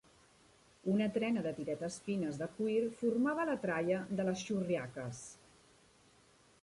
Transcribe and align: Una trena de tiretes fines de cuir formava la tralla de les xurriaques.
Una 0.93 1.09
trena 1.17 1.43
de 1.47 1.51
tiretes 1.59 1.97
fines 2.07 2.39
de 2.43 2.47
cuir 2.55 2.79
formava 3.03 3.47
la 3.53 3.59
tralla 3.67 4.01
de 4.21 4.27
les 4.31 4.45
xurriaques. 4.49 5.25